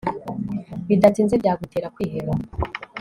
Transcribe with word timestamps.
bidatinze 0.87 1.33
byagutera 1.41 1.87
kwiheba 1.95 2.33